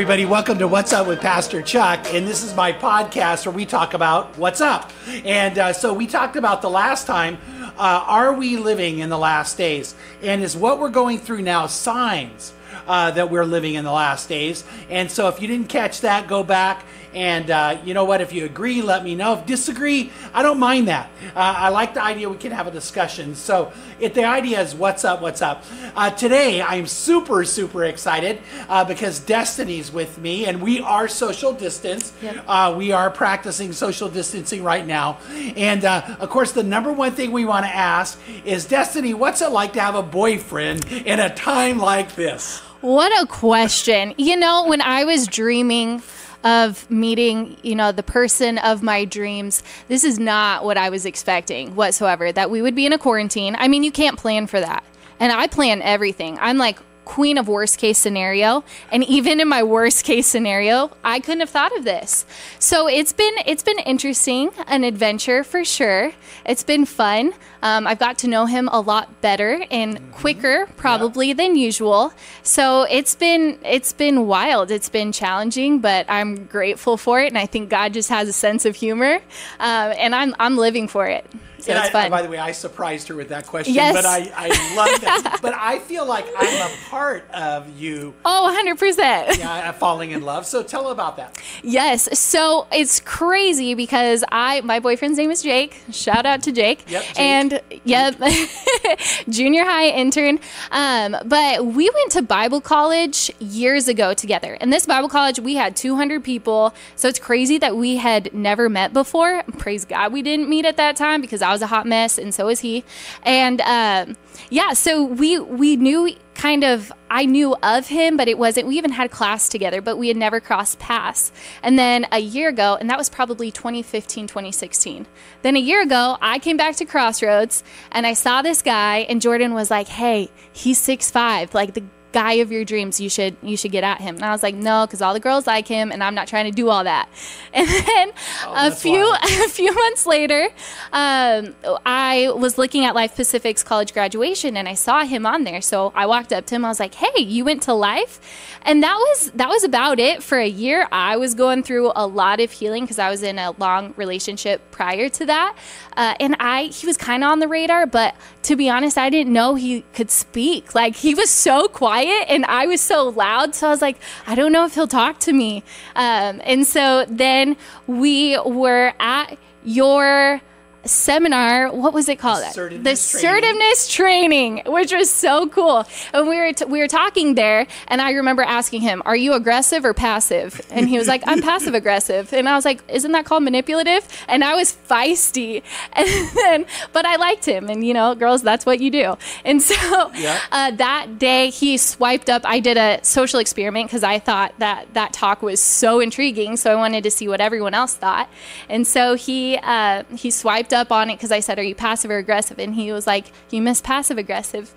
[0.00, 2.14] Everybody, welcome to What's Up with Pastor Chuck.
[2.14, 4.90] And this is my podcast where we talk about what's up.
[5.26, 7.36] And uh, so we talked about the last time
[7.76, 9.94] uh, are we living in the last days?
[10.22, 12.54] And is what we're going through now signs
[12.90, 14.64] uh, that we're living in the last days?
[14.90, 18.20] And so if you didn't catch that, go back and uh, you know what?
[18.20, 19.34] If you agree, let me know.
[19.34, 21.10] If disagree, I don't mind that.
[21.34, 23.34] Uh, I like the idea we can have a discussion.
[23.34, 25.64] So if the idea is what's up, what's up.
[25.96, 31.52] Uh, today, I'm super, super excited uh, because Destiny's with me and we are social
[31.52, 32.12] distance.
[32.22, 32.44] Yep.
[32.46, 35.18] Uh, we are practicing social distancing right now.
[35.56, 39.42] And uh, of course, the number one thing we want to ask is Destiny, what's
[39.42, 42.62] it like to have a boyfriend in a time like this?
[42.80, 44.14] What a question.
[44.16, 46.02] You know, when I was dreaming
[46.44, 51.04] of meeting, you know, the person of my dreams, this is not what I was
[51.04, 52.32] expecting whatsoever.
[52.32, 53.54] That we would be in a quarantine.
[53.58, 54.82] I mean, you can't plan for that.
[55.18, 56.38] And I plan everything.
[56.40, 56.78] I'm like
[57.10, 58.62] queen of worst case scenario.
[58.92, 62.24] And even in my worst case scenario i couldn't have thought of this.
[62.60, 66.12] So it's been it's been interesting an adventure for sure.
[66.46, 67.32] It's been fun.
[67.62, 72.12] Um, i've got to know him a lot better and quicker probably than usual.
[72.44, 74.70] So it's been it's been wild.
[74.70, 77.26] It's been challenging but i'm grateful for it.
[77.26, 79.14] And i think god just has a sense of humor
[79.58, 81.26] uh, and i'm i'm living for it
[81.62, 83.94] so And it's I- fun By the way, I surprised her with that question, Yes.
[83.94, 85.38] but I, I love that.
[85.42, 90.46] but I feel like I'm a part of you oh 100% yeah, falling in love.
[90.46, 91.38] So tell about that.
[91.62, 92.18] Yes.
[92.18, 95.80] So it's crazy because I my boyfriend's name is Jake.
[95.92, 96.90] Shout out to Jake.
[96.90, 97.18] Yep, Jake.
[97.20, 98.16] And yep,
[99.28, 100.40] junior high intern.
[100.70, 104.56] Um, but we went to Bible college years ago together.
[104.60, 106.74] And this Bible college, we had 200 people.
[106.96, 109.42] So it's crazy that we had never met before.
[109.58, 112.34] Praise God, we didn't meet at that time because I was a hot mess, and
[112.34, 112.84] so was he.
[113.22, 114.16] And um,
[114.50, 118.66] yeah, so we we knew kind of I knew of him, but it wasn't.
[118.66, 121.32] We even had class together, but we had never crossed paths.
[121.62, 125.06] And then a year ago, and that was probably 2015, 2016.
[125.42, 127.62] Then a year ago, I came back to Crossroads
[127.92, 131.84] and I saw this guy, and Jordan was like, "Hey, he's six five, like the."
[132.12, 134.54] Guy of your dreams you should you should get at him and i was like
[134.54, 137.08] no because all the girls like him and i'm not trying to do all that
[137.54, 138.12] and then a
[138.46, 139.18] Oh, that's few wild.
[139.24, 140.48] a few months later,
[140.92, 141.54] um,
[141.84, 145.60] I was looking at Life Pacific's college graduation, and I saw him on there.
[145.60, 146.64] So I walked up to him.
[146.64, 148.20] I was like, "Hey, you went to Life,"
[148.62, 150.86] and that was that was about it for a year.
[150.92, 154.70] I was going through a lot of healing because I was in a long relationship
[154.70, 155.56] prior to that,
[155.96, 159.10] uh, and I he was kind of on the radar, but to be honest, I
[159.10, 160.74] didn't know he could speak.
[160.74, 163.54] Like he was so quiet, and I was so loud.
[163.54, 163.96] So I was like,
[164.26, 165.62] I don't know if he'll talk to me.
[165.96, 167.56] Um, and so then
[167.86, 170.40] we were at your
[170.84, 172.42] seminar what was it called?
[172.44, 173.38] Assertiveness the training.
[173.44, 175.84] assertiveness training which was so cool.
[176.12, 179.32] And we were t- we were talking there and i remember asking him are you
[179.34, 180.60] aggressive or passive?
[180.70, 182.32] And he was like i'm passive aggressive.
[182.32, 184.06] And i was like isn't that called manipulative?
[184.28, 185.62] And i was feisty.
[185.92, 187.68] And then but i liked him.
[187.68, 189.16] And you know girls that's what you do.
[189.44, 189.74] And so
[190.14, 190.38] Yeah.
[190.52, 192.42] uh, that day he swiped up.
[192.44, 196.56] I did a social experiment because i thought that that talk was so intriguing.
[196.56, 198.28] So i wanted to see what everyone else thought.
[198.68, 202.10] And so he uh, he swiped up on it because i said are you passive
[202.10, 202.58] or aggressive?
[202.58, 204.72] And he was like you miss passive aggressive.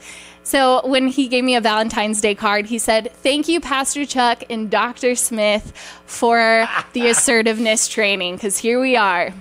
[0.46, 4.44] So when he gave me a valentine's day card he said thank you pastor chuck
[4.50, 5.72] and dr smith
[6.06, 9.34] for the assertiveness training because here we are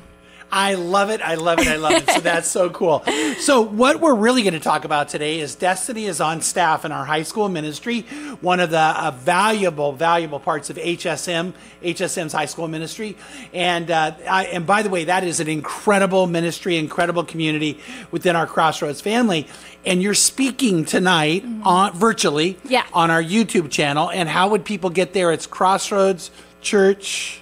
[0.55, 1.23] I love it.
[1.23, 1.67] I love it.
[1.67, 2.11] I love it.
[2.11, 3.03] So that's so cool.
[3.41, 6.93] So what we're really going to talk about today is Destiny is on staff in
[6.93, 8.03] our high school ministry,
[8.43, 13.17] one of the uh, valuable, valuable parts of HSM, HSM's high school ministry.
[13.55, 17.81] And uh, I, and by the way, that is an incredible ministry, incredible community
[18.11, 19.47] within our Crossroads family.
[19.87, 22.85] And you're speaking tonight on virtually Yeah.
[22.93, 24.11] on our YouTube channel.
[24.11, 25.33] And how would people get there?
[25.33, 27.41] It's Crossroads Church.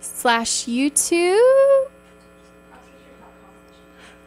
[0.00, 1.86] slash youtube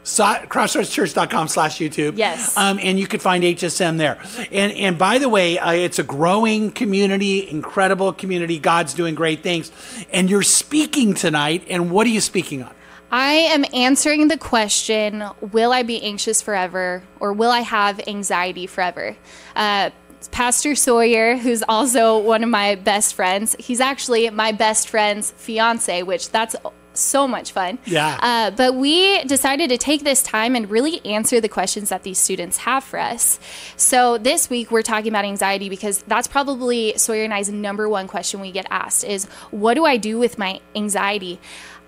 [0.04, 2.18] So, crossroadschurch.com slash YouTube.
[2.18, 2.58] Yes.
[2.58, 4.20] Um, and you could find HSM there.
[4.52, 8.60] And and by the way, uh, it's a growing community, incredible community.
[8.60, 9.72] God's doing great things.
[10.12, 11.66] And you're speaking tonight.
[11.70, 12.74] And what are you speaking on?
[13.12, 18.68] I am answering the question Will I be anxious forever or will I have anxiety
[18.68, 19.16] forever?
[19.56, 19.92] Uh,
[20.32, 26.02] Pastor Sawyer, who's also one of my best friends, he's actually my best friend's fiance,
[26.04, 26.56] which that's
[26.94, 27.80] so much fun.
[27.86, 28.18] Yeah.
[28.22, 32.19] Uh, but we decided to take this time and really answer the questions that these
[32.19, 33.40] students have for us.
[33.78, 38.07] So this week we're talking about anxiety because that's probably Sawyer and I's number one
[38.07, 41.40] question we get asked is what do I do with my anxiety?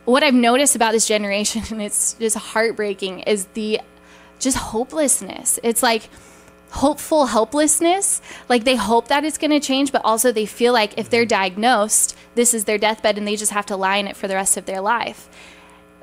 [0.06, 3.82] What I've noticed about this generation, and it's just heartbreaking, is the
[4.40, 5.60] just hopelessness.
[5.64, 6.10] It's like
[6.76, 8.22] hopeful helplessness.
[8.50, 11.26] Like they hope that it's going to change, but also they feel like if they're
[11.26, 14.36] diagnosed, this is their deathbed and they just have to lie in it for the
[14.36, 15.30] rest of their life.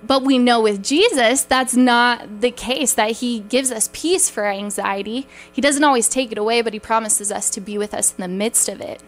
[0.05, 4.47] But we know with Jesus, that's not the case, that He gives us peace for
[4.47, 5.29] anxiety.
[5.53, 8.23] He doesn't always take it away, but He promises us to be with us in
[8.23, 9.01] the midst of it.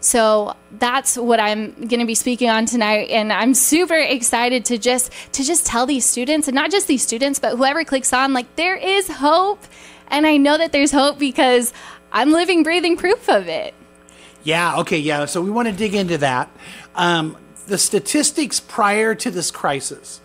[0.00, 4.78] So that's what I'm going to be speaking on tonight and I'm super excited to
[4.78, 8.32] just to just tell these students and not just these students but whoever clicks on
[8.32, 9.62] like there is hope
[10.10, 11.72] and I know that there's hope because
[12.12, 13.74] I'm living breathing proof of it.
[14.42, 15.26] Yeah, okay, yeah.
[15.26, 16.50] So we want to dig into that.
[16.94, 17.36] Um,
[17.66, 20.20] the statistics prior to this crisis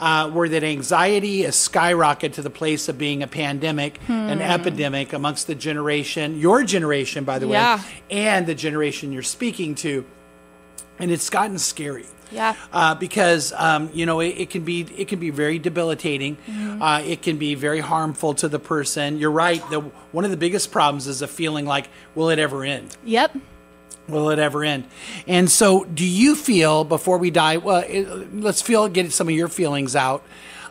[0.00, 4.12] uh, were that anxiety has skyrocketed to the place of being a pandemic, Hmm.
[4.12, 7.76] an epidemic amongst the generation, your generation, by the Yeah.
[7.76, 10.04] way, and the generation you're speaking to.
[11.00, 12.06] And it's gotten scary.
[12.32, 12.54] Yeah.
[12.72, 16.36] Uh, because um, you know it, it can be it can be very debilitating.
[16.36, 16.82] Mm-hmm.
[16.82, 19.18] Uh, it can be very harmful to the person.
[19.18, 19.68] You're right.
[19.70, 22.96] The one of the biggest problems is a feeling like, will it ever end?
[23.04, 23.36] Yep.
[24.08, 24.84] Will it ever end?
[25.26, 27.58] And so, do you feel before we die?
[27.58, 30.24] Well, it, let's feel get some of your feelings out.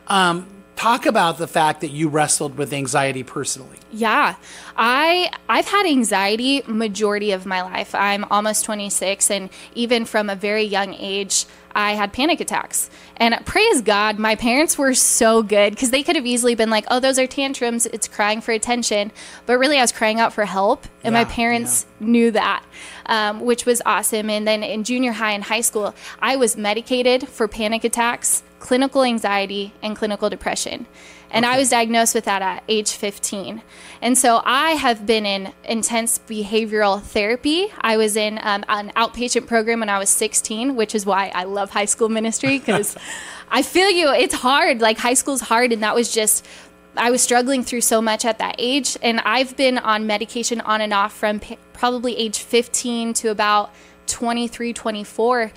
[0.08, 0.46] Um,
[0.80, 3.78] talk about the fact that you wrestled with anxiety personally.
[3.92, 4.36] Yeah.
[4.78, 7.94] I I've had anxiety majority of my life.
[7.94, 11.46] I'm almost 26 and even from a very young age
[11.76, 12.90] I had panic attacks.
[13.18, 16.86] And praise God, my parents were so good because they could have easily been like,
[16.90, 17.86] "Oh, those are tantrums.
[17.88, 19.12] It's crying for attention."
[19.46, 22.64] But really, I was crying out for help, and Yeah, my parents knew that,
[23.06, 24.30] um, which was awesome.
[24.32, 29.04] And then in junior high and high school, I was medicated for panic attacks, clinical
[29.04, 30.86] anxiety, and clinical depression.
[31.32, 33.62] And I was diagnosed with that at age 15.
[34.02, 37.72] And so I have been in intense behavioral therapy.
[37.82, 41.44] I was in um, an outpatient program when I was 16, which is why I
[41.44, 42.98] love high school ministry because
[43.50, 44.12] I feel you.
[44.12, 44.82] It's hard.
[44.82, 45.72] Like high school's hard.
[45.72, 46.48] And that was just,
[46.96, 48.98] I was struggling through so much at that age.
[49.04, 53.72] And I've been on medication on and off from p- probably age 15 to about
[54.08, 55.52] 23, 24.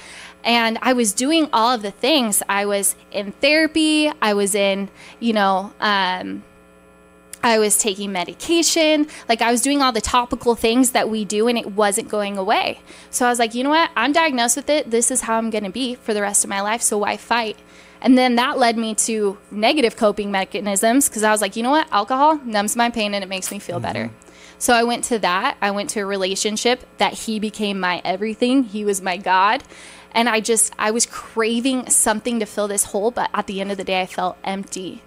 [0.45, 2.43] And I was doing all of the things.
[2.49, 4.11] I was in therapy.
[4.21, 4.89] I was in,
[5.21, 6.43] you know, um,
[7.43, 9.09] I was taking medication.
[9.29, 12.39] Like I was doing all the topical things that we do and it wasn't going
[12.39, 12.81] away.
[13.11, 13.91] So I was like, you know what?
[13.97, 14.91] I'm diagnosed with it.
[14.91, 16.83] This is how I'm going to be for the rest of my life.
[16.83, 17.59] So why fight?
[18.01, 21.71] And then that led me to negative coping mechanisms because I was like, you know
[21.71, 21.89] what?
[21.93, 24.11] Alcohol numbs my pain and it makes me feel better.
[24.59, 25.57] So I went to that.
[25.61, 28.63] I went to a relationship that he became my everything.
[28.63, 29.65] He was my God.
[30.13, 33.11] And I just, I was craving something to fill this hole.
[33.11, 35.03] But at the end of the day, I felt empty.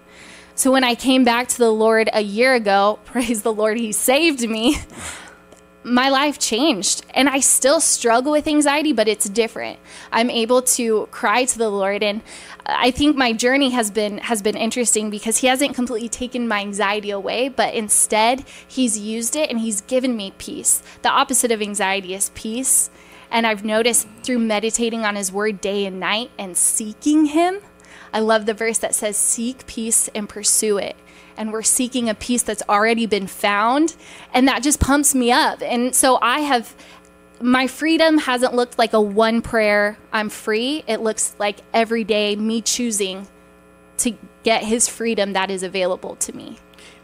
[0.56, 3.92] So when I came back to the Lord a year ago, praise the Lord, He
[3.92, 4.78] saved me.
[5.84, 9.78] My life changed, and I still struggle with anxiety, but it's different.
[10.10, 12.22] I'm able to cry to the Lord, and
[12.64, 16.60] I think my journey has been has been interesting because He hasn't completely taken my
[16.60, 20.82] anxiety away, but instead He's used it and He's given me peace.
[21.02, 22.90] The opposite of anxiety is peace,
[23.30, 27.60] and I've noticed through meditating on His Word day and night and seeking Him.
[28.12, 30.96] I love the verse that says, Seek peace and pursue it.
[31.36, 33.94] And we're seeking a peace that's already been found.
[34.32, 35.60] And that just pumps me up.
[35.62, 36.74] And so I have,
[37.40, 40.82] my freedom hasn't looked like a one prayer, I'm free.
[40.86, 43.28] It looks like every day me choosing
[43.98, 46.58] to get his freedom that is available to me.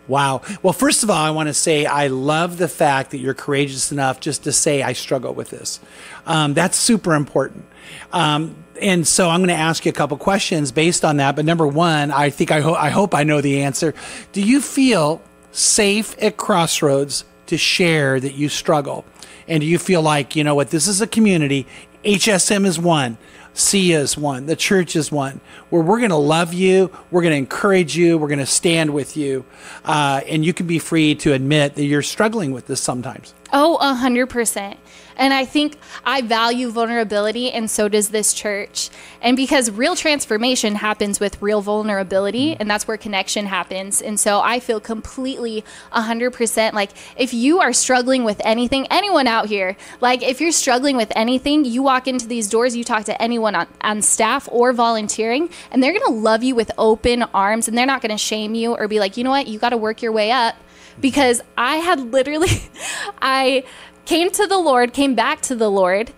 [0.08, 0.42] Wow.
[0.62, 3.92] Well, first of all, I want to say I love the fact that you're courageous
[3.92, 5.80] enough just to say I struggle with this.
[6.26, 7.64] Um, that's super important.
[8.12, 11.36] Um, and so I'm going to ask you a couple questions based on that.
[11.36, 13.94] But number one, I think I, ho- I hope I know the answer.
[14.32, 19.04] Do you feel safe at Crossroads to share that you struggle?
[19.46, 21.66] And do you feel like, you know what, this is a community,
[22.04, 23.18] HSM is one.
[23.54, 24.46] C is one.
[24.46, 25.40] The church is one.
[25.70, 28.94] Where we're going to love you, we're going to encourage you, we're going to stand
[28.94, 29.44] with you,
[29.84, 33.34] uh, and you can be free to admit that you're struggling with this sometimes.
[33.54, 34.78] Oh, a hundred percent.
[35.14, 38.88] And I think I value vulnerability, and so does this church.
[39.20, 42.56] And because real transformation happens with real vulnerability, mm.
[42.58, 44.00] and that's where connection happens.
[44.00, 48.86] And so I feel completely a hundred percent like if you are struggling with anything,
[48.90, 52.84] anyone out here, like if you're struggling with anything, you walk into these doors, you
[52.84, 57.22] talk to anyone on, on staff or volunteering, and they're gonna love you with open
[57.34, 59.70] arms, and they're not gonna shame you or be like, you know what, you got
[59.70, 60.56] to work your way up
[61.02, 62.48] because I had literally,
[63.20, 63.64] I
[64.06, 66.10] came to the Lord, came back to the Lord.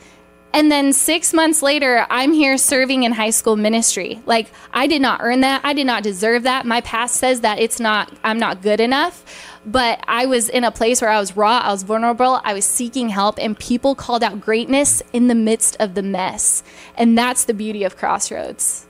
[0.53, 4.23] And then six months later, I'm here serving in high school ministry.
[4.25, 5.63] Like, I did not earn that.
[5.65, 6.65] I did not deserve that.
[6.65, 9.25] My past says that it's not, I'm not good enough.
[9.67, 12.67] But I was in a place where I was raw, I was vulnerable, I was
[12.67, 16.63] seeking help, and people called out greatness in the midst of the mess.
[16.97, 18.87] And that's the beauty of Crossroads.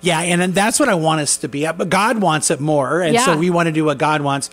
[0.00, 1.66] Yeah, and, and that's what I want us to be.
[1.66, 4.50] Uh, but God wants it more, and so we want to do what God wants.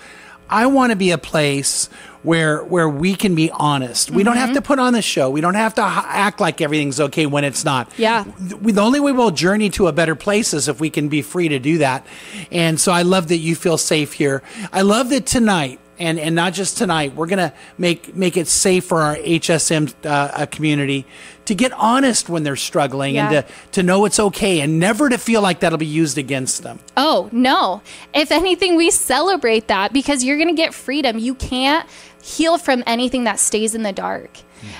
[0.52, 1.90] I want to be a place
[2.24, 4.12] where where we can be honest.
[4.12, 4.56] We don't have mm-hmm.
[4.56, 5.30] to put on the show.
[5.30, 7.92] We don't have to h- act like everything's okay when it's not.
[7.98, 8.26] Yeah.
[8.40, 11.22] The, the only way we'll journey to a better place is if we can be
[11.22, 12.06] free to do that.
[12.52, 14.44] And so I love that you feel safe here.
[14.72, 17.16] I love that tonight and and not just tonight.
[17.16, 21.06] We're gonna make make it safe for our HSM uh, uh, community
[21.46, 23.32] to get honest when they're struggling Yeah.
[23.32, 26.64] and to to know it's okay and never to feel like that'll be used against
[26.64, 26.80] them.
[26.98, 27.82] Oh, no.
[28.14, 31.18] If anything, we celebrate that because you're to get freedom.
[31.20, 31.88] You can't
[32.24, 34.30] heal from anything that stays in the dark.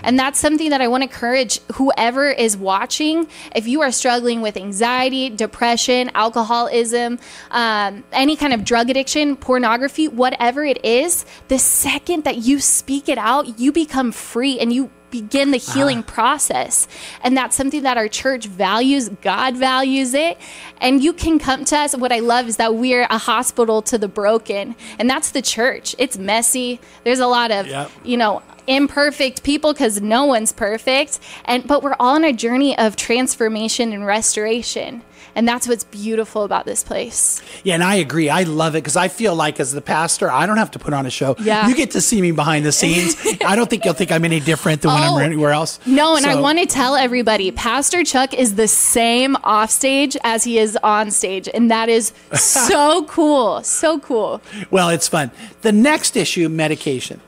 [0.04, 3.28] And that's something that I want to encourage whoever is watching.
[3.56, 7.20] If you are struggling with anxiety, depression, alcoholism,
[7.52, 13.10] um, any kind of drug addiction, pornography, whatever it is, the second that you speak
[13.10, 15.74] it out, you become free and you begin the uh-huh.
[15.74, 16.88] healing process.
[17.24, 19.10] And that's something that our church values.
[19.22, 20.38] God values it.
[20.80, 21.96] And you can come to us.
[21.96, 24.76] What I love is that we're a hospital to the broken.
[24.98, 25.96] And that's the church.
[26.00, 26.80] It's messy.
[27.04, 27.92] There's a lot of, Yep.
[28.04, 31.20] you know, imperfect people because no one's perfect.
[31.46, 35.02] And but we're all on a journey of transformation and restoration.
[35.36, 37.42] And that's what's beautiful about this place.
[37.64, 38.30] Yeah, and I agree.
[38.30, 40.94] I love it because I feel like as the pastor, I don't have to put
[40.94, 41.36] on a show.
[41.40, 41.68] Yeah.
[41.68, 43.16] You get to see me behind the scenes.
[43.46, 45.18] I don't think you'll think I'm any different than when Oh.
[45.18, 45.80] I'm anywhere else.
[45.86, 50.44] No, and I want to tell everybody, Pastor Chuck is the same off stage as
[50.44, 54.42] he is on stage, and that is so cool, so cool.
[54.70, 55.32] Well, it's fun.
[55.62, 57.22] The next issue, medication.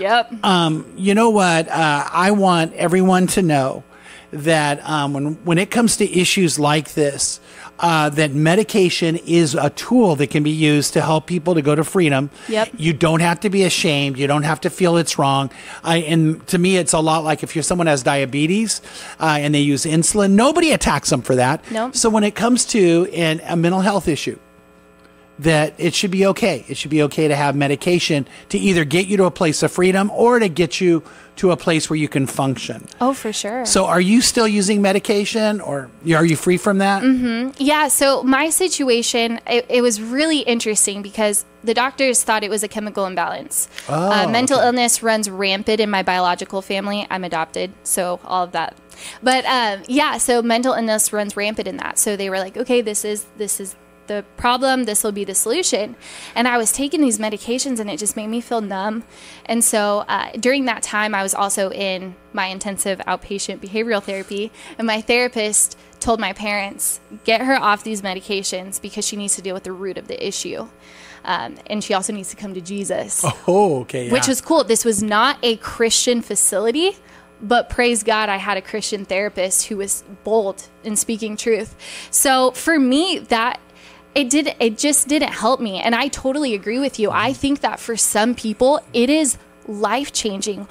[0.00, 0.32] Yep.
[0.96, 1.68] you know what?
[1.68, 3.84] Uh, I want everyone to know
[4.34, 7.40] that um, when when it comes to issues like this,
[7.78, 11.74] uh, that medication is a tool that can be used to help people to go
[11.74, 12.30] to freedom.
[12.48, 12.70] Yep.
[12.76, 14.18] You don't have to be ashamed.
[14.18, 15.50] You don't have to feel it's wrong.
[15.82, 18.80] I, and to me, it's a lot like if you're someone has diabetes
[19.20, 20.32] uh, and they use insulin.
[20.32, 21.68] Nobody attacks them for that.
[21.70, 21.90] No.
[21.92, 24.38] So when it comes to an, a mental health issue,
[25.38, 26.64] that it should be okay.
[26.68, 29.72] It should be okay to have medication to either get you to a place of
[29.72, 31.02] freedom or to get you
[31.36, 32.86] to a place where you can function.
[33.00, 33.66] oh, for sure.
[33.66, 37.02] So, are you still using medication or are you free from that?
[37.02, 37.50] Mm-hmm.
[37.58, 42.62] Yeah, so my situation, it, it was really interesting because the doctors thought it was
[42.62, 43.68] a chemical imbalance.
[43.88, 47.04] uh, mental illness runs rampant in my biological family.
[47.10, 48.76] I'm adopted, so all of that.
[49.22, 51.98] But um, yeah, so mental illness runs rampant in that.
[51.98, 53.74] So they were like, okay, this is this is
[54.06, 54.84] the problem.
[54.84, 55.96] This will be the solution.
[56.34, 59.04] And I was taking these medications, and it just made me feel numb.
[59.46, 64.52] And so uh, during that time, I was also in my intensive outpatient behavioral therapy,
[64.78, 69.42] and my therapist told my parents, get her off these medications because she needs to
[69.42, 70.68] deal with the root of the issue.
[71.24, 74.10] Um, and she also needs to come to Jesus, Oh, okay.
[74.10, 74.64] which was cool.
[74.64, 76.98] This was not a Christian facility,
[77.40, 81.74] but praise God, I had a Christian therapist who was bold in speaking truth.
[82.10, 83.58] So for me, that
[84.14, 87.10] it did it just didn't help me and i totally agree with you.
[87.10, 90.66] I think that for some people it is life changing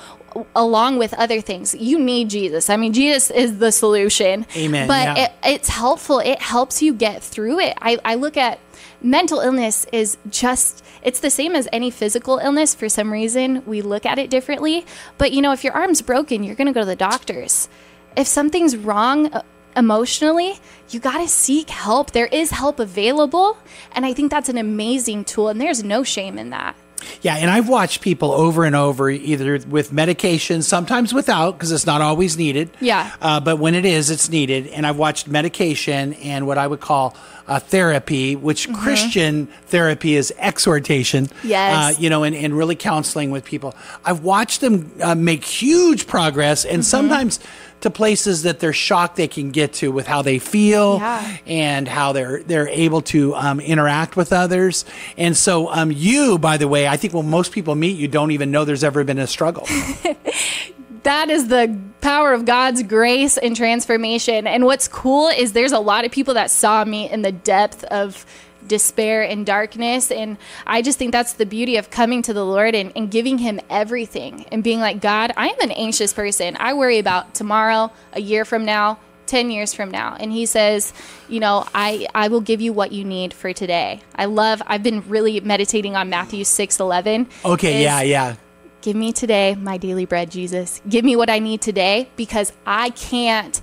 [0.56, 1.76] along with other things.
[1.76, 2.70] You need jesus.
[2.70, 4.46] I mean jesus is the solution.
[4.56, 5.26] Amen, but yeah.
[5.26, 6.20] it, it's helpful.
[6.20, 7.78] It helps you get through it.
[7.82, 8.60] I, I look at
[9.02, 12.74] mental illness is just it's the same as any physical illness.
[12.74, 14.86] For some reason we look at it differently.
[15.18, 17.70] But you know if your arm's broken you're going to go to the doctors.
[18.16, 19.42] If something's wrong uh,
[19.76, 20.56] emotionally
[20.90, 23.58] you got to seek help there is help available
[23.94, 26.76] and i think that's an amazing tool and there's no shame in that
[27.22, 31.86] Yeah, and I've watched people over and over, either with medication, sometimes without, because it's
[31.86, 32.70] not always needed.
[32.80, 33.12] Yeah.
[33.22, 34.68] Uh, but when it is, it's needed.
[34.68, 37.16] And I've watched medication and what I would call
[37.48, 41.28] uh, therapy, which Christian therapy is exhortation.
[41.44, 41.98] Yes.
[41.98, 43.76] Uh, you know, and, and really counseling with people.
[44.06, 47.40] I've watched them uh, make huge progress, and sometimes
[47.84, 51.38] to places that they're shocked they can get to with how they feel Yeah.
[51.46, 54.84] and how they're they're able to um, interact with others.
[55.18, 58.32] And so, um, you, by the way, I think when most people meet you, don't
[58.32, 59.68] even know there's ever been a struggle.
[61.04, 64.48] that is the power of God's grace and transformation.
[64.48, 67.84] And what's cool is there's a lot of people that saw me in the depth
[67.86, 68.26] of
[68.68, 70.12] despair and darkness.
[70.12, 73.38] And I just think that's the beauty of coming to the Lord and, and giving
[73.38, 76.58] Him everything and being like, God, I am an anxious person.
[76.60, 79.00] I worry about tomorrow, a year from now.
[79.26, 80.92] 10 years from now and he says
[81.30, 84.84] you know i i will give you what you need for today i love i've
[84.84, 88.36] been really meditating on matthew 6 11 Okay, yeah, yeah.
[88.84, 90.82] Give me today my daily bread, Jesus.
[90.90, 93.62] Give me what I need today because I can't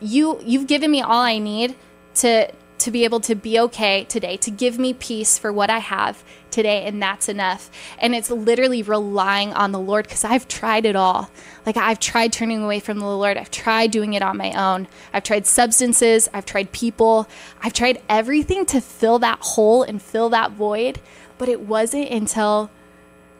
[0.00, 1.74] you you've given me all I need
[2.16, 5.78] to to be able to be okay today, to give me peace for what I
[5.78, 7.70] have today and that's enough.
[7.98, 11.30] And it's literally relying on the Lord cuz I've tried it all.
[11.64, 13.36] Like I've tried turning away from the Lord.
[13.36, 14.88] I've tried doing it on my own.
[15.12, 17.28] I've tried substances, I've tried people.
[17.62, 21.00] I've tried everything to fill that hole and fill that void,
[21.38, 22.70] but it wasn't until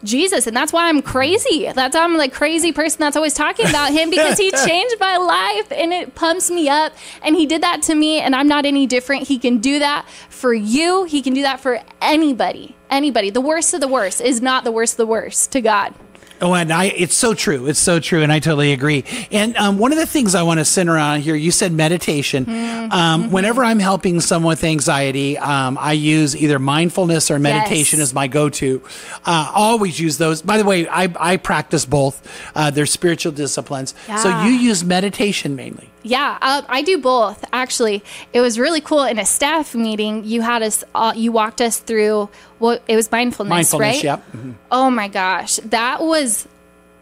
[0.05, 0.47] Jesus.
[0.47, 1.71] And that's why I'm crazy.
[1.73, 5.17] That's why I'm like crazy person that's always talking about him because he changed my
[5.17, 6.93] life and it pumps me up.
[7.23, 9.29] And he did that to me and I'm not any different.
[9.29, 11.05] He can do that for you.
[11.05, 12.77] He can do that for anybody.
[12.89, 13.31] Anybody.
[13.31, 15.95] The worst of the worst is not the worst of the worst to God.
[16.41, 17.67] Oh, and I, it's so true.
[17.67, 18.23] It's so true.
[18.23, 19.05] And I totally agree.
[19.31, 22.47] And um, one of the things I want to center on here, you said meditation.
[22.47, 22.93] Mm-hmm.
[22.93, 28.09] Um, whenever I'm helping someone with anxiety, um, I use either mindfulness or meditation yes.
[28.09, 28.83] as my go to.
[29.25, 30.41] Uh, always use those.
[30.43, 32.27] By the way, I, I practice both.
[32.55, 33.95] Uh, they're spiritual disciplines.
[34.09, 34.17] Yeah.
[34.17, 35.90] So you use meditation mainly.
[36.03, 37.45] Yeah, uh, I do both.
[37.53, 38.03] Actually,
[38.33, 39.05] it was really cool.
[39.05, 42.29] In a staff meeting, you had us, uh, you walked us through
[42.59, 44.05] what it was mindfulness, mindfulness right?
[44.05, 44.33] Yep.
[44.33, 44.53] Mm-hmm.
[44.71, 46.49] Oh my gosh, that was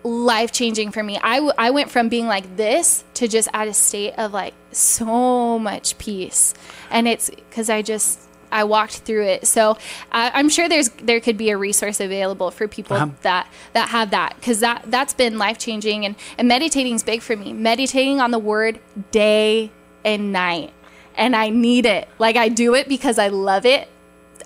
[0.02, 1.18] life changing for me.
[1.22, 4.54] I, w- I went from being like this to just at a state of like
[4.72, 6.54] so much peace,
[6.90, 9.46] and it's because I just I walked through it.
[9.46, 9.76] So
[10.12, 13.12] I, am sure there's there could be a resource available for people uh-huh.
[13.22, 17.22] that that have that because that that's been life changing and and meditating is big
[17.22, 17.52] for me.
[17.52, 19.70] Meditating on the word day
[20.04, 20.72] and night,
[21.16, 22.08] and I need it.
[22.18, 23.88] Like I do it because I love it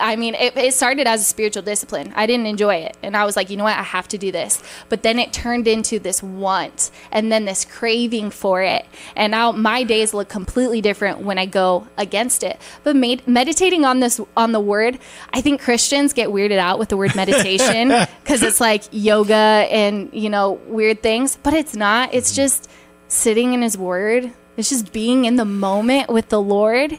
[0.02, 2.12] I mean, it, it, started as a spiritual discipline.
[2.16, 2.96] I didn't enjoy it.
[3.02, 3.78] And I was like, you know what?
[3.78, 4.62] I have to do this.
[4.88, 8.84] But then it turned into this want and then this craving for it.
[9.14, 12.60] And now my days look completely different when I go against it.
[12.82, 14.98] But med- meditating on this, on the word,
[15.32, 17.88] I think Christians get weirded out with the word meditation
[18.22, 21.38] because it's like yoga and, you know, weird things.
[21.40, 22.12] But it's not.
[22.12, 22.68] It's just
[23.06, 26.98] sitting in his word, it's just being in the moment with the Lord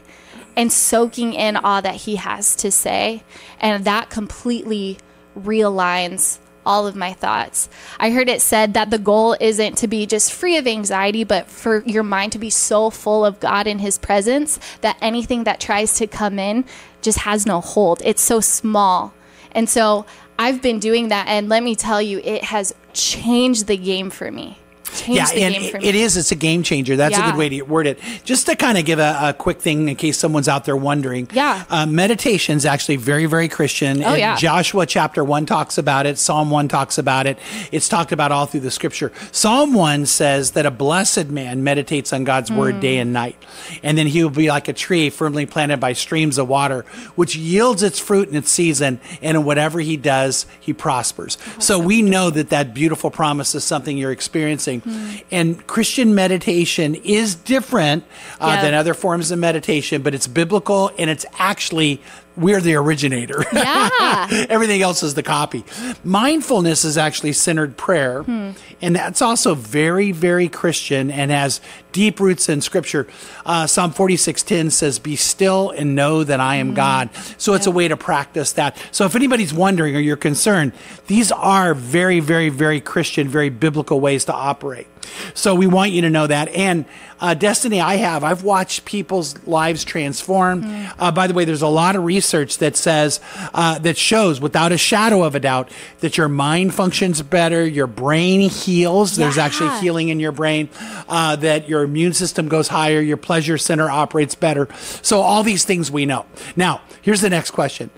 [0.56, 3.22] and soaking in all that he has to say.
[3.60, 4.98] And that completely
[5.38, 7.68] realigns all of my thoughts.
[7.98, 11.46] I heard it said that the goal isn't to be just free of anxiety, but
[11.48, 15.60] for your mind to be so full of God in His presence that anything that
[15.60, 16.64] tries to come in
[17.02, 18.00] just has no hold.
[18.04, 19.12] It's so small.
[19.52, 20.06] And so
[20.38, 21.28] I've been doing that.
[21.28, 24.58] And let me tell you, it has changed the game for me
[25.06, 26.16] yeah, and it, it is.
[26.16, 26.96] It's a game changer.
[26.96, 27.28] That's yeah.
[27.28, 27.98] a good way to word it.
[28.24, 31.28] Just to kind of give a, a, quick thing in case someone's out there wondering.
[31.32, 31.64] Yeah.
[31.68, 34.02] Uh, meditation is actually very, very Christian.
[34.02, 34.36] Oh, yeah.
[34.36, 36.18] Joshua chapter 1 talks about it.
[36.18, 37.38] Psalm 1 talks about it.
[37.72, 39.12] It's talked about all through the scripture.
[39.32, 42.56] Psalm 1 says that a blessed man meditates on God's mm.
[42.56, 43.36] word day and night.
[43.82, 46.82] And then he will be like a tree firmly planted by streams of water,
[47.14, 49.00] which yields its fruit in its season.
[49.22, 51.38] And in whatever he does, he prospers.
[51.56, 54.82] Oh, so we know that that beautiful promise is something you're experiencing.
[54.84, 55.24] Mm.
[55.30, 58.04] And Christian meditation is different
[58.40, 58.62] uh, yeah.
[58.62, 62.00] than other forms of meditation, but it's biblical and it's actually
[62.36, 63.44] we're the originator.
[63.54, 64.46] Yeah.
[64.48, 65.64] Everything else is the copy.
[66.02, 68.50] Mindfulness is actually centered prayer, hmm.
[68.82, 71.60] and that's also very, very Christian and has
[71.92, 73.06] deep roots in Scripture.
[73.46, 76.74] Uh, Psalm forty six ten says, "Be still and know that I am hmm.
[76.74, 78.76] God." So it's a way to practice that.
[78.90, 80.72] So if anybody's wondering or you're concerned,
[81.06, 84.88] these are very, very, very Christian, very biblical ways to operate.
[85.34, 86.48] So we want you to know that.
[86.48, 86.84] And
[87.20, 88.24] uh, Destiny, I have.
[88.24, 90.62] I've watched people's lives transform.
[90.62, 90.94] Mm.
[90.98, 93.20] Uh, by the way, there's a lot of research that says,
[93.54, 97.86] uh, that shows without a shadow of a doubt that your mind functions better, your
[97.86, 99.16] brain heals.
[99.16, 99.24] Yeah.
[99.24, 100.68] There's actually healing in your brain,
[101.08, 104.68] uh, that your immune system goes higher, your pleasure center operates better.
[105.02, 106.26] So all these things we know.
[106.56, 107.90] Now, here's the next question.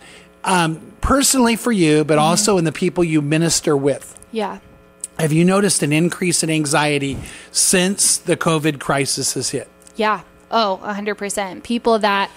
[0.44, 4.18] Um, personally for you, but mm also in the people you minister with.
[4.32, 4.58] Yeah.
[5.18, 7.16] Have you noticed an increase in anxiety
[7.50, 9.68] since the COVID crisis has hit?
[9.96, 10.22] Yeah.
[10.50, 11.62] Oh, 100%.
[11.62, 12.30] People that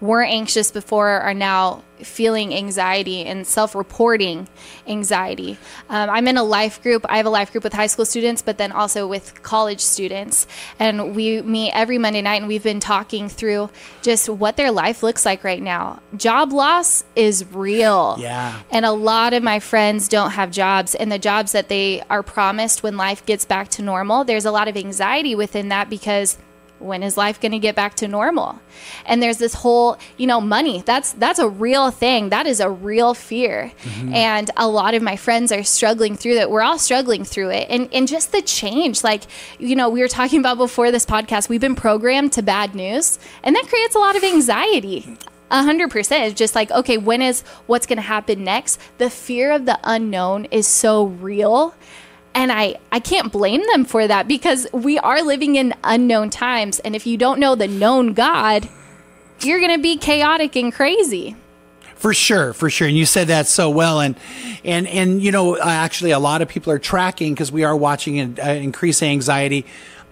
[0.00, 4.46] were anxious before are now feeling anxiety and self-reporting
[4.86, 5.56] anxiety.
[5.88, 7.06] Um, I'm in a life group.
[7.08, 10.46] I have a life group with high school students, but then also with college students,
[10.78, 13.70] and we meet every Monday night, and we've been talking through
[14.02, 16.02] just what their life looks like right now.
[16.16, 21.10] Job loss is real, yeah, and a lot of my friends don't have jobs, and
[21.10, 24.68] the jobs that they are promised when life gets back to normal, there's a lot
[24.68, 26.36] of anxiety within that because
[26.78, 28.58] when is life going to get back to normal
[29.04, 32.68] and there's this whole you know money that's that's a real thing that is a
[32.68, 34.12] real fear mm-hmm.
[34.12, 37.66] and a lot of my friends are struggling through that we're all struggling through it
[37.70, 39.22] and and just the change like
[39.58, 43.18] you know we were talking about before this podcast we've been programmed to bad news
[43.42, 45.16] and that creates a lot of anxiety
[45.50, 46.24] a hundred percent.
[46.24, 48.80] It's just like, okay, when is what's going to happen next?
[48.98, 51.74] The fear of the unknown is so real
[52.36, 56.78] and I, I can't blame them for that because we are living in unknown times.
[56.80, 58.68] And if you don't know the known God,
[59.40, 61.34] you're going to be chaotic and crazy.
[61.94, 64.16] For sure, for sure, and you said that so well, and
[64.64, 68.20] and and you know, actually, a lot of people are tracking because we are watching
[68.20, 69.64] an uh, increased anxiety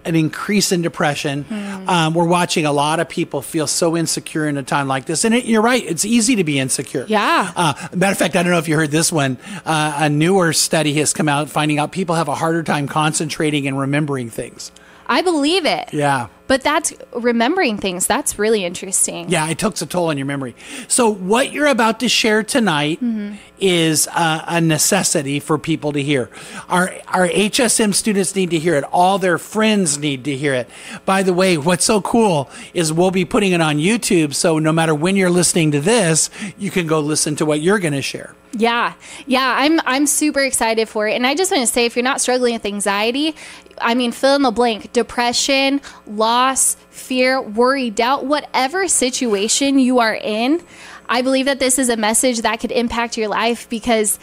[0.05, 1.43] an increase in depression.
[1.45, 1.87] Mm.
[1.87, 5.25] Um, we're watching a lot of people feel so insecure in a time like this.
[5.25, 7.05] And it, you're right, it's easy to be insecure.
[7.07, 7.51] Yeah.
[7.55, 9.37] Uh, matter of fact, I don't know if you heard this one.
[9.65, 13.67] Uh, a newer study has come out finding out people have a harder time concentrating
[13.67, 14.71] and remembering things.
[15.07, 15.93] I believe it.
[15.93, 16.27] Yeah.
[16.47, 18.05] But that's remembering things.
[18.05, 19.29] That's really interesting.
[19.29, 20.55] Yeah, it takes a toll on your memory.
[20.87, 23.35] So, what you're about to share tonight mm-hmm.
[23.59, 26.29] is uh, a necessity for people to hear.
[26.69, 28.83] Our, our HSM students need to hear it.
[28.91, 30.69] All their friends need to hear it.
[31.03, 34.35] By the way, what's so cool is we'll be putting it on YouTube.
[34.35, 37.79] So, no matter when you're listening to this, you can go listen to what you're
[37.79, 38.35] going to share.
[38.57, 38.93] Yeah.
[39.25, 41.15] Yeah, I'm I'm super excited for it.
[41.15, 43.35] And I just want to say if you're not struggling with anxiety,
[43.79, 50.15] I mean fill in the blank, depression, loss, fear, worry, doubt, whatever situation you are
[50.15, 50.61] in,
[51.07, 54.19] I believe that this is a message that could impact your life because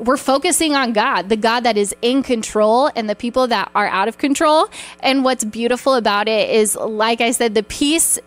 [0.00, 3.86] we're focusing on God, the God that is in control and the people that are
[3.86, 4.68] out of control.
[5.00, 8.18] And what's beautiful about it is, like I said, the peace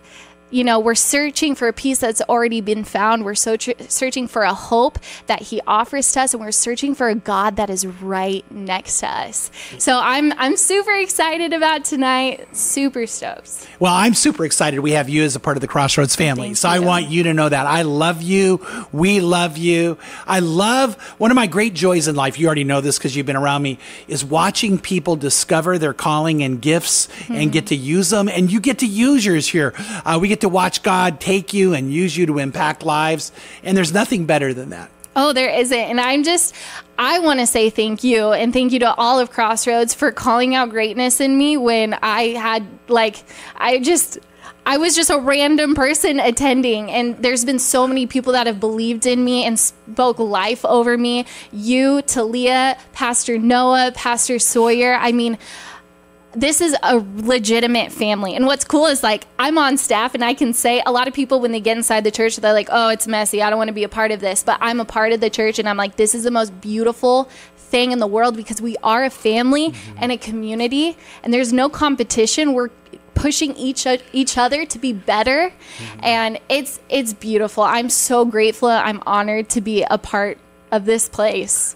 [0.52, 3.24] you know, we're searching for a peace that's already been found.
[3.24, 6.96] We're so tr- searching for a hope that He offers to us, and we're searching
[6.96, 9.52] for a God that is right next to us.
[9.78, 12.56] So I'm I'm super excited about tonight.
[12.56, 13.68] Super stoked.
[13.80, 14.80] Well, I'm super excited.
[14.80, 16.48] We have you as a part of the Crossroads family.
[16.48, 16.76] Thank so you.
[16.76, 18.66] I want you to know that I love you.
[18.92, 19.98] We love you.
[20.26, 22.40] I love one of my great joys in life.
[22.40, 23.78] You already know this because you've been around me.
[24.08, 27.34] Is watching people discover their calling and gifts mm-hmm.
[27.34, 29.74] and get to use them, and you get to use yours here.
[30.06, 33.32] Uh, we get get to watch God take you and use you to impact lives.
[33.62, 34.90] And there's nothing better than that.
[35.16, 35.78] Oh, there isn't.
[35.78, 36.56] And I'm just,
[36.98, 40.56] I want to say thank you and thank you to all of Crossroads for calling
[40.56, 43.18] out greatness in me when I had, like,
[43.58, 44.20] I just,
[44.66, 48.60] I was just a random person attending, and there's been so many people that have
[48.60, 51.26] believed in me and spoke life over me.
[51.52, 54.94] You, Talia, Pastor Noah, Pastor Sawyer.
[54.94, 55.38] I mean,
[56.34, 58.36] this is a legitimate family.
[58.36, 61.14] And what's cool is like I'm on staff and I can say a lot of
[61.14, 63.42] people when they get inside the church, they're like, oh, it's messy.
[63.42, 64.44] I don't want to be a part of this.
[64.44, 67.30] But I'm a part of the church and I'm like, this is the most beautiful
[67.56, 69.98] thing in the world because we are a family mm-hmm.
[70.00, 72.54] and a community and there's no competition.
[72.54, 72.70] We're
[73.16, 76.00] pushing each each other to be better mm-hmm.
[76.04, 77.64] and it's it's beautiful.
[77.64, 78.70] I'm so grateful.
[78.70, 80.38] I'm honored to be a part
[80.72, 81.76] of this place.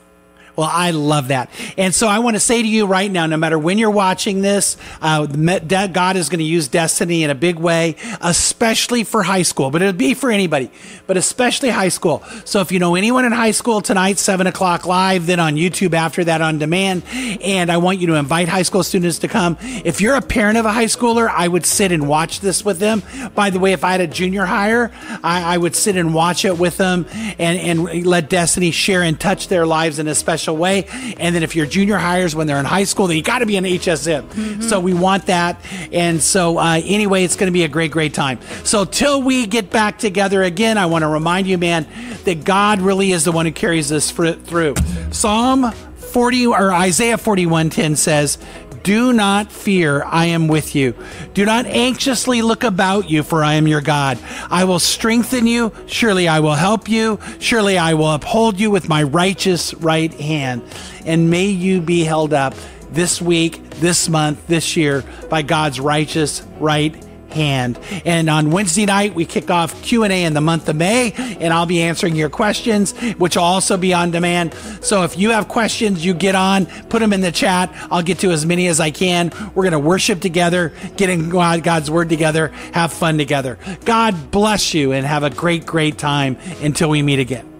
[0.55, 1.49] Well, I love that.
[1.77, 4.41] And so I want to say to you right now, no matter when you're watching
[4.41, 9.41] this, uh, God is going to use Destiny in a big way, especially for high
[9.41, 10.69] school, but it'll be for anybody,
[11.07, 12.23] but especially high school.
[12.45, 15.93] So if you know anyone in high school tonight, seven o'clock live, then on YouTube
[15.93, 17.03] after that on demand.
[17.41, 19.57] And I want you to invite high school students to come.
[19.59, 22.77] If you're a parent of a high schooler, I would sit and watch this with
[22.77, 23.01] them.
[23.33, 24.91] By the way, if I had a junior higher,
[25.23, 29.19] I, I would sit and watch it with them and, and let Destiny share and
[29.19, 30.85] touch their lives in a special special way.
[31.17, 33.45] And then if your junior highers when they're in high school, then you got to
[33.45, 34.23] be an HSM.
[34.23, 34.61] Mm-hmm.
[34.61, 35.63] So we want that.
[35.93, 38.39] And so uh, anyway, it's going to be a great, great time.
[38.65, 41.87] So till we get back together again, I want to remind you, man,
[42.25, 44.75] that God really is the one who carries us through.
[45.11, 45.71] Psalm
[46.13, 48.37] 40 or Isaiah 41:10 says,
[48.83, 50.93] do not fear, I am with you.
[51.33, 54.19] Do not anxiously look about you, for I am your God.
[54.49, 55.73] I will strengthen you.
[55.87, 57.19] Surely I will help you.
[57.39, 60.61] Surely I will uphold you with my righteous right hand.
[61.05, 62.53] And may you be held up
[62.91, 66.95] this week, this month, this year by God's righteous right
[67.33, 67.79] hand.
[68.05, 71.65] And on Wednesday night, we kick off Q&A in the month of May, and I'll
[71.65, 74.53] be answering your questions, which will also be on demand.
[74.81, 77.69] So if you have questions, you get on, put them in the chat.
[77.91, 79.31] I'll get to as many as I can.
[79.53, 83.57] We're going to worship together, getting God's word together, have fun together.
[83.85, 87.52] God bless you and have a great, great time until we meet again.